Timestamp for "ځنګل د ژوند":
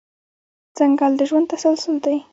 0.77-1.45